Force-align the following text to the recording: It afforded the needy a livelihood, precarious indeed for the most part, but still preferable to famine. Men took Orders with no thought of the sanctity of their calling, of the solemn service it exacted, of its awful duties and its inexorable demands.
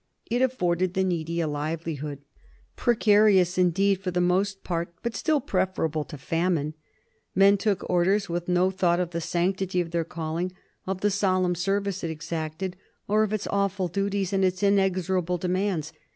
It 0.31 0.41
afforded 0.41 0.95
the 0.95 1.03
needy 1.03 1.41
a 1.41 1.47
livelihood, 1.47 2.23
precarious 2.75 3.59
indeed 3.59 4.01
for 4.01 4.09
the 4.09 4.19
most 4.19 4.63
part, 4.63 4.91
but 5.03 5.15
still 5.15 5.39
preferable 5.39 6.03
to 6.05 6.17
famine. 6.17 6.73
Men 7.35 7.55
took 7.55 7.87
Orders 7.87 8.27
with 8.27 8.47
no 8.47 8.71
thought 8.71 8.99
of 8.99 9.11
the 9.11 9.21
sanctity 9.21 9.79
of 9.79 9.91
their 9.91 10.03
calling, 10.03 10.53
of 10.87 11.01
the 11.01 11.11
solemn 11.11 11.53
service 11.53 12.03
it 12.03 12.09
exacted, 12.09 12.75
of 13.07 13.31
its 13.31 13.45
awful 13.51 13.87
duties 13.87 14.33
and 14.33 14.43
its 14.43 14.63
inexorable 14.63 15.37
demands. 15.37 15.93